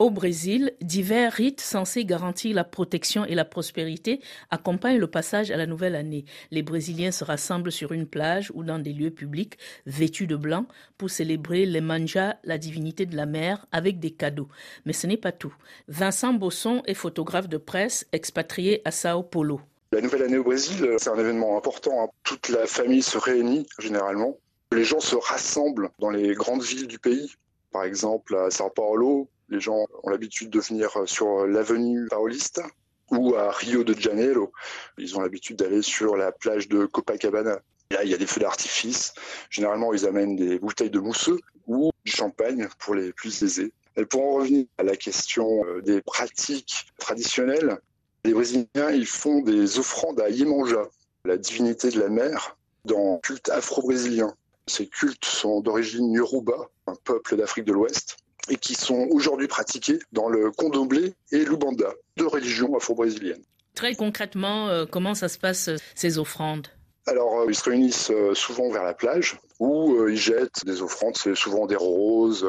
Au 0.00 0.08
Brésil, 0.08 0.72
divers 0.80 1.30
rites 1.30 1.60
censés 1.60 2.06
garantir 2.06 2.54
la 2.54 2.64
protection 2.64 3.26
et 3.26 3.34
la 3.34 3.44
prospérité 3.44 4.22
accompagnent 4.48 4.96
le 4.96 5.10
passage 5.10 5.50
à 5.50 5.58
la 5.58 5.66
nouvelle 5.66 5.94
année. 5.94 6.24
Les 6.50 6.62
Brésiliens 6.62 7.10
se 7.10 7.22
rassemblent 7.22 7.70
sur 7.70 7.92
une 7.92 8.06
plage 8.06 8.50
ou 8.54 8.64
dans 8.64 8.78
des 8.78 8.94
lieux 8.94 9.10
publics 9.10 9.58
vêtus 9.84 10.26
de 10.26 10.36
blanc 10.36 10.64
pour 10.96 11.10
célébrer 11.10 11.66
les 11.66 11.82
manjas, 11.82 12.36
la 12.44 12.56
divinité 12.56 13.04
de 13.04 13.14
la 13.14 13.26
mer, 13.26 13.66
avec 13.72 14.00
des 14.00 14.10
cadeaux. 14.10 14.48
Mais 14.86 14.94
ce 14.94 15.06
n'est 15.06 15.18
pas 15.18 15.32
tout. 15.32 15.54
Vincent 15.88 16.32
Bosson 16.32 16.80
est 16.86 16.94
photographe 16.94 17.50
de 17.50 17.58
presse 17.58 18.06
expatrié 18.12 18.80
à 18.86 18.92
Sao 18.92 19.22
Paulo. 19.22 19.60
La 19.92 20.00
nouvelle 20.00 20.22
année 20.22 20.38
au 20.38 20.44
Brésil, 20.44 20.94
c'est 20.96 21.10
un 21.10 21.18
événement 21.18 21.58
important. 21.58 22.04
Hein. 22.04 22.08
Toute 22.24 22.48
la 22.48 22.66
famille 22.66 23.02
se 23.02 23.18
réunit 23.18 23.66
généralement. 23.78 24.38
Les 24.72 24.84
gens 24.84 25.00
se 25.00 25.16
rassemblent 25.16 25.90
dans 25.98 26.08
les 26.08 26.32
grandes 26.32 26.62
villes 26.62 26.86
du 26.86 26.98
pays. 26.98 27.30
Par 27.70 27.84
exemple, 27.84 28.34
à 28.34 28.50
Sao 28.50 28.70
Paulo, 28.70 29.28
les 29.50 29.60
gens 29.60 29.86
ont 30.02 30.10
l'habitude 30.10 30.50
de 30.50 30.60
venir 30.60 30.90
sur 31.06 31.46
l'avenue 31.46 32.06
Paulista 32.08 32.62
ou 33.10 33.34
à 33.34 33.50
Rio 33.50 33.82
de 33.82 33.98
Janeiro. 33.98 34.52
Ils 34.96 35.16
ont 35.16 35.20
l'habitude 35.20 35.56
d'aller 35.56 35.82
sur 35.82 36.16
la 36.16 36.30
plage 36.30 36.68
de 36.68 36.86
Copacabana. 36.86 37.60
Là, 37.90 38.04
il 38.04 38.10
y 38.10 38.14
a 38.14 38.16
des 38.16 38.26
feux 38.26 38.40
d'artifice. 38.40 39.12
Généralement, 39.50 39.92
ils 39.92 40.06
amènent 40.06 40.36
des 40.36 40.60
bouteilles 40.60 40.90
de 40.90 41.00
mousseux 41.00 41.40
ou 41.66 41.90
du 42.04 42.12
champagne 42.12 42.68
pour 42.78 42.94
les 42.94 43.12
plus 43.12 43.42
aisés. 43.42 43.72
Et 43.96 44.06
pour 44.06 44.24
en 44.24 44.34
revenir 44.34 44.66
à 44.78 44.84
la 44.84 44.96
question 44.96 45.64
euh, 45.66 45.82
des 45.82 46.00
pratiques 46.00 46.86
traditionnelles, 46.98 47.78
les 48.24 48.32
Brésiliens, 48.32 48.90
ils 48.92 49.06
font 49.06 49.40
des 49.40 49.80
offrandes 49.80 50.20
à 50.20 50.30
Yemanja, 50.30 50.88
la 51.24 51.36
divinité 51.36 51.90
de 51.90 51.98
la 51.98 52.08
mer, 52.08 52.56
dans 52.84 53.14
le 53.14 53.20
culte 53.20 53.48
afro-brésilien. 53.48 54.32
Ces 54.68 54.86
cultes 54.86 55.24
sont 55.24 55.60
d'origine 55.60 56.12
Yoruba, 56.12 56.70
un 56.86 56.94
peuple 56.94 57.36
d'Afrique 57.36 57.64
de 57.64 57.72
l'Ouest 57.72 58.18
et 58.48 58.56
qui 58.56 58.74
sont 58.74 59.08
aujourd'hui 59.10 59.48
pratiqués 59.48 59.98
dans 60.12 60.28
le 60.28 60.50
condomblé 60.50 61.14
et 61.32 61.44
l'ubanda, 61.44 61.92
deux 62.16 62.26
religions 62.26 62.76
afro-brésiliennes. 62.76 63.42
Très 63.74 63.94
concrètement, 63.94 64.68
euh, 64.68 64.84
comment 64.84 65.14
ça 65.14 65.28
se 65.28 65.38
passe 65.38 65.68
euh, 65.68 65.76
ces 65.94 66.18
offrandes? 66.18 66.68
Alors, 67.06 67.40
euh, 67.40 67.46
ils 67.48 67.54
se 67.54 67.64
réunissent 67.64 68.12
souvent 68.34 68.70
vers 68.70 68.84
la 68.84 68.94
plage 68.94 69.38
où 69.58 70.06
ils 70.08 70.16
jettent 70.16 70.64
des 70.64 70.82
offrandes, 70.82 71.16
c'est 71.16 71.34
souvent 71.34 71.66
des 71.66 71.76
roses, 71.76 72.42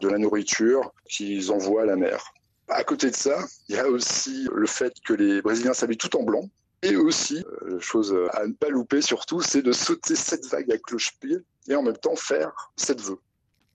de 0.00 0.08
la 0.08 0.18
nourriture 0.18 0.92
qu'ils 1.08 1.52
envoient 1.52 1.82
à 1.82 1.86
la 1.86 1.96
mer. 1.96 2.32
À 2.68 2.84
côté 2.84 3.10
de 3.10 3.14
ça, 3.16 3.36
il 3.68 3.76
y 3.76 3.78
a 3.78 3.86
aussi 3.88 4.46
le 4.54 4.66
fait 4.66 4.94
que 5.04 5.12
les 5.12 5.42
Brésiliens 5.42 5.74
s'habillent 5.74 5.98
tout 5.98 6.16
en 6.16 6.22
blanc. 6.22 6.48
Et 6.82 6.96
aussi, 6.96 7.44
chose 7.80 8.16
à 8.32 8.46
ne 8.46 8.52
pas 8.52 8.68
louper 8.68 9.02
surtout, 9.02 9.40
c'est 9.40 9.62
de 9.62 9.72
sauter 9.72 10.14
sept 10.14 10.46
vagues 10.46 10.72
à 10.72 10.78
cloche-pied 10.78 11.38
et 11.68 11.74
en 11.74 11.82
même 11.82 11.96
temps 11.96 12.16
faire 12.16 12.70
sept 12.76 13.00
vœux. 13.00 13.20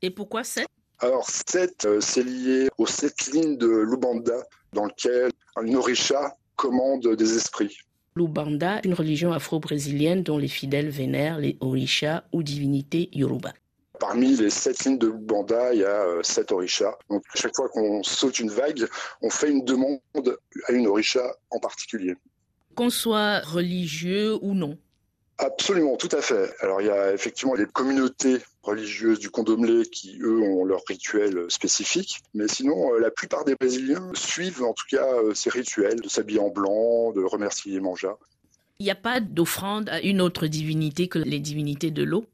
Et 0.01 0.09
pourquoi 0.09 0.43
sept? 0.43 0.67
Alors, 1.01 1.29
7, 1.29 1.85
euh, 1.85 2.01
c'est 2.01 2.23
lié 2.23 2.67
aux 2.77 2.85
sept 2.85 3.27
lignes 3.27 3.57
de 3.57 3.67
l'Ubanda, 3.67 4.45
dans 4.73 4.85
lequel 4.85 5.31
un 5.55 5.73
orisha 5.73 6.35
commande 6.57 7.15
des 7.15 7.37
esprits. 7.37 7.77
L'Ubanda, 8.15 8.81
une 8.83 8.93
religion 8.93 9.31
afro-brésilienne 9.31 10.23
dont 10.23 10.37
les 10.37 10.49
fidèles 10.49 10.89
vénèrent 10.89 11.37
les 11.37 11.57
orishas 11.61 12.25
ou 12.33 12.43
divinités 12.43 13.09
yoruba. 13.13 13.53
Parmi 13.97 14.35
les 14.35 14.49
sept 14.49 14.83
lignes 14.83 14.97
de 14.97 15.07
l'Ubanda, 15.07 15.73
il 15.73 15.79
y 15.79 15.85
a 15.85 16.05
euh, 16.05 16.21
sept 16.21 16.51
orishas. 16.51 16.97
Donc, 17.09 17.23
chaque 17.33 17.55
fois 17.55 17.69
qu'on 17.69 18.03
saute 18.03 18.39
une 18.39 18.49
vague, 18.49 18.85
on 19.21 19.29
fait 19.29 19.49
une 19.49 19.63
demande 19.63 20.01
à 20.67 20.71
une 20.73 20.87
orisha 20.87 21.23
en 21.49 21.59
particulier. 21.59 22.15
Qu'on 22.75 22.89
soit 22.89 23.39
religieux 23.39 24.37
ou 24.41 24.53
non. 24.53 24.77
Absolument, 25.41 25.95
tout 25.95 26.09
à 26.11 26.21
fait. 26.21 26.53
Alors 26.59 26.81
il 26.81 26.87
y 26.87 26.91
a 26.91 27.13
effectivement 27.13 27.55
les 27.55 27.65
communautés 27.65 28.39
religieuses 28.61 29.19
du 29.19 29.29
condomblé 29.29 29.85
qui, 29.85 30.19
eux, 30.21 30.41
ont 30.41 30.65
leur 30.65 30.81
rituel 30.85 31.45
spécifique. 31.49 32.21
Mais 32.33 32.49
sinon, 32.49 32.93
euh, 32.93 32.99
la 32.99 33.09
plupart 33.09 33.45
des 33.45 33.55
Brésiliens 33.55 34.11
suivent 34.13 34.63
en 34.63 34.73
tout 34.73 34.85
cas 34.91 35.07
euh, 35.07 35.33
ces 35.33 35.49
rituels 35.49 36.01
de 36.01 36.09
s'habiller 36.09 36.41
en 36.41 36.49
blanc, 36.49 37.13
de 37.13 37.23
remercier 37.23 37.79
Manja. 37.79 38.17
Il 38.79 38.83
n'y 38.83 38.91
a 38.91 38.95
pas 38.95 39.21
d'offrande 39.21 39.87
à 39.87 40.01
une 40.01 40.19
autre 40.19 40.47
divinité 40.47 41.07
que 41.07 41.19
les 41.19 41.39
divinités 41.39 41.91
de 41.91 42.03
l'eau? 42.03 42.25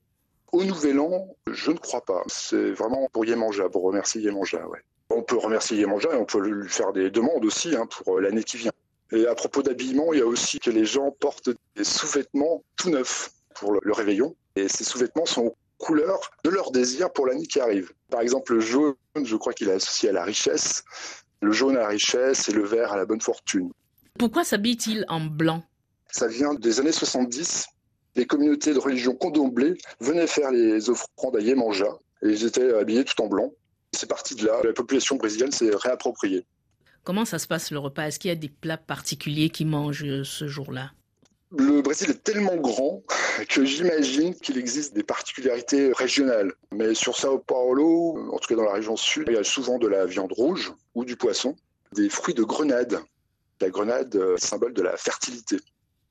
Au 0.52 0.64
Nouvel 0.64 1.00
An, 1.00 1.28
je 1.52 1.72
ne 1.72 1.78
crois 1.78 2.04
pas. 2.04 2.24
C'est 2.26 2.72
vraiment 2.72 3.08
pour 3.14 3.24
Yemanja, 3.24 3.70
pour 3.70 3.84
remercier 3.84 4.22
Yemanja. 4.22 4.68
Ouais. 4.68 4.80
On 5.12 5.22
peut 5.22 5.38
remercier 5.38 5.78
Yemanja 5.78 6.10
et 6.12 6.16
on 6.16 6.26
peut 6.26 6.40
lui 6.40 6.68
faire 6.70 6.92
des 6.92 7.12
demandes 7.12 7.46
aussi 7.46 7.76
hein, 7.76 7.86
pour 7.86 8.18
euh, 8.18 8.22
l'année 8.22 8.44
qui 8.44 8.58
vient. 8.58 8.72
Et 9.12 9.28
à 9.28 9.36
propos 9.36 9.62
d'habillement, 9.62 10.14
il 10.14 10.20
y 10.20 10.22
a 10.22 10.26
aussi 10.26 10.60
que 10.60 10.72
les 10.72 10.86
gens 10.86 11.12
portent 11.20 11.50
des 11.76 11.84
sous-vêtements 11.84 12.64
tout 12.76 12.90
neufs 12.90 13.32
pour 13.54 13.72
le, 13.72 13.92
réveillon. 13.92 14.36
Et 14.56 14.68
ces 14.68 14.84
sous-vêtements 14.84 15.26
sont 15.26 15.44
aux 15.44 15.56
couleurs 15.78 16.32
de 16.44 16.50
leur 16.50 16.72
désir 16.72 17.12
pour 17.12 17.28
l'année 17.28 17.46
qui 17.46 17.60
arrive. 17.60 17.92
Par 18.10 18.22
exemple, 18.22 18.54
le 18.54 18.60
jaune, 18.60 18.96
je 19.24 19.36
crois 19.36 19.54
qu'il 19.54 19.70
est 19.70 19.74
associé 19.74 20.10
à 20.10 20.12
la 20.12 20.24
richesse. 20.24 20.84
Le 21.42 21.52
jaune 21.52 21.78
à 21.78 21.82
la 21.82 21.88
richesse 21.88 22.50
et 22.50 22.52
le 22.52 22.64
vert 22.64 22.94
à 22.94 22.98
la 22.98 23.06
bonne 23.06 23.22
fortune. 23.22 23.72
Pourquoi 24.18 24.44
s'habille-t-il 24.44 25.06
en 25.08 25.22
blanc? 25.22 25.64
Ça 26.12 26.28
vient 26.28 26.54
des 26.54 26.80
années 26.80 26.92
70. 26.92 27.68
Les 28.16 28.26
communautés 28.26 28.74
de 28.74 28.80
religion 28.80 29.14
condomblées 29.14 29.78
venaient 30.00 30.28
faire 30.28 30.52
les 30.52 30.90
offrandes 30.90 31.36
à 31.36 31.42
Yemanja 31.42 32.00
et 32.24 32.30
ils 32.30 32.46
étaient 32.46 32.74
habillés 32.74 33.04
tout 33.04 33.22
en 33.22 33.28
blanc. 33.28 33.52
C'est 33.92 34.10
parti 34.10 34.36
de 34.36 34.46
là. 34.46 34.62
La 34.64 34.74
population 34.74 35.18
brésilienne 35.18 35.52
s'est 35.52 35.70
réappropriée. 35.74 36.46
Comment 37.06 37.24
ça 37.24 37.38
se 37.38 37.46
passe 37.46 37.70
le 37.70 37.78
repas? 37.78 38.08
Est-ce 38.08 38.18
qu'il 38.18 38.30
y 38.30 38.32
a 38.32 38.36
des 38.36 38.50
plats 38.50 38.78
particuliers 38.78 39.52
qui 39.52 39.64
mangent 39.64 40.04
euh, 40.04 40.24
ce 40.24 40.48
jour-là? 40.48 40.92
Le 41.56 41.84
Brésil 41.84 42.10
est 42.10 42.24
tellement 42.24 42.56
grand 42.56 43.04
que 43.50 43.64
j'imagine 43.64 44.34
qu'il 44.34 44.58
existe 44.58 44.96
des 44.96 45.04
particularités 45.04 45.94
régionales. 45.94 46.52
Mais 46.72 46.96
sur 46.96 47.16
Sao 47.16 47.38
Paulo, 47.38 48.18
en 48.34 48.40
tout 48.40 48.48
cas 48.48 48.56
dans 48.56 48.66
la 48.66 48.74
région 48.74 48.98
sud, 48.98 49.26
il 49.28 49.36
y 49.36 49.38
a 49.38 49.44
souvent 49.44 49.78
de 49.78 49.88
la 49.88 50.08
viande 50.08 50.32
rouge 50.32 50.74
ou 50.96 51.06
du 51.06 51.16
poisson, 51.16 51.56
des 51.94 52.10
fruits 52.10 52.34
de 52.34 52.42
grenade. 52.42 53.00
La 53.62 53.70
grenade, 53.70 54.16
euh, 54.16 54.36
symbole 54.38 54.74
de 54.74 54.82
la 54.82 54.98
fertilité. 54.98 55.58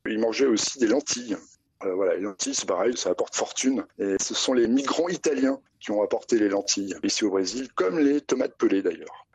Ils 0.06 0.21
mangeaient 0.21 0.47
aussi 0.47 0.78
des 0.78 0.87
lentilles. 0.87 1.37
Euh, 1.82 1.93
voilà, 1.94 2.15
les 2.15 2.22
lentilles, 2.22 2.55
c'est 2.55 2.69
pareil, 2.69 2.97
ça 2.97 3.11
apporte 3.11 3.34
fortune. 3.34 3.84
Et 3.99 4.15
ce 4.22 4.32
sont 4.32 4.53
les 4.53 4.69
migrants 4.69 5.09
italiens 5.09 5.59
qui 5.81 5.91
ont 5.91 6.05
apporté 6.05 6.38
les 6.38 6.49
lentilles 6.49 6.94
ici 7.03 7.25
au 7.25 7.31
Brésil, 7.31 7.69
comme 7.75 7.99
les 7.99 8.21
tomates 8.21 8.56
pelées 8.56 8.82
d'ailleurs. 8.82 9.26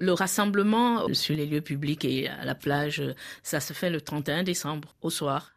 Le 0.00 0.12
rassemblement 0.12 1.12
sur 1.12 1.36
les 1.36 1.46
lieux 1.46 1.60
publics 1.60 2.04
et 2.04 2.28
à 2.28 2.44
la 2.44 2.54
plage, 2.54 3.02
ça 3.42 3.58
se 3.58 3.72
fait 3.72 3.90
le 3.90 4.00
31 4.00 4.44
décembre 4.44 4.94
au 5.02 5.10
soir. 5.10 5.54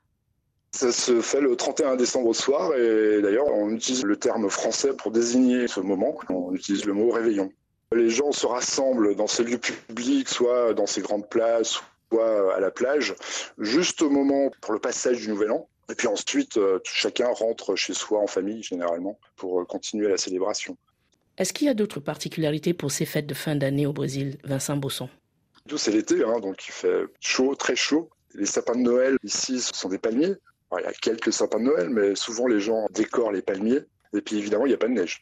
Ça 0.72 0.91
se 0.91 1.22
fait 1.22 1.41
le 1.41 1.56
31 1.56 1.96
décembre 1.96 2.29
au 2.29 2.34
soir 2.34 2.74
et 2.75 3.22
d'ailleurs 3.22 3.47
on 3.47 3.69
utilise 3.69 4.03
le 4.03 4.16
terme 4.16 4.50
français 4.50 4.94
pour 4.94 5.12
désigner 5.12 5.68
ce 5.68 5.79
moment. 5.79 6.18
On 6.29 6.53
utilise 6.56 6.85
le 6.85 6.94
mot 6.94 7.12
réveillon. 7.12 7.52
Les 7.94 8.09
gens 8.09 8.31
se 8.31 8.46
rassemblent 8.47 9.16
dans 9.16 9.28
ces 9.28 9.44
lieux 9.44 9.57
publics, 9.57 10.29
soit 10.29 10.73
dans 10.73 10.88
ces 10.88 11.02
grandes 11.02 11.29
places, 11.29 11.81
soit 12.09 12.56
à 12.56 12.59
la 12.62 12.72
plage, 12.72 13.16
juste 13.58 14.02
au 14.02 14.09
moment 14.09 14.50
pour 14.62 14.73
le 14.73 14.79
passage 14.79 15.19
du 15.19 15.29
Nouvel 15.29 15.52
An. 15.52 15.68
Et 15.91 15.96
puis 15.96 16.08
ensuite, 16.08 16.56
euh, 16.56 16.79
chacun 16.85 17.28
rentre 17.28 17.75
chez 17.75 17.94
soi 17.94 18.19
en 18.19 18.28
famille 18.28 18.63
généralement 18.63 19.19
pour 19.35 19.68
continuer 19.68 20.08
la 20.08 20.18
célébration. 20.18 20.78
Est-ce 21.38 21.53
qu'il 21.53 21.68
y 21.68 21.69
a 21.69 21.74
d'autres 21.74 22.00
particularités 22.00 22.74
pour 22.74 22.92
ces 22.92 23.06
fêtes 23.06 23.28
de 23.28 23.34
fin 23.34 23.56
d'année 23.56 23.86
au 23.86 23.94
Brésil, 23.94 24.38
Vincent 24.44 24.78
Bosson? 24.78 25.09
C'est 25.78 25.92
l'été, 25.92 26.24
hein, 26.24 26.40
donc 26.40 26.68
il 26.68 26.72
fait 26.72 27.06
chaud, 27.19 27.56
très 27.56 27.75
chaud. 27.75 28.09
Les 28.34 28.46
sapins 28.46 28.75
de 28.75 28.81
Noël 28.81 29.18
ici 29.24 29.59
ce 29.59 29.72
sont 29.74 29.90
des 29.90 29.97
palmiers. 29.97 30.36
il 30.78 30.84
y 30.84 30.86
a 30.86 30.94
quelques 30.94 31.34
sapins 31.34 31.59
de 31.59 31.66
Noël, 31.66 31.90
mais 31.90 32.16
souvent 32.16 32.47
les 32.47 32.59
gens 32.59 32.88
décorent 32.91 33.31
les 33.31 33.41
palmiers. 33.41 33.81
Et 34.14 34.22
puis 34.22 34.38
évidemment, 34.38 34.66
il 34.66 34.70
n'y 34.70 34.75
a 34.75 34.78
pas 34.78 34.88
de 34.88 34.94
neige. 34.94 35.20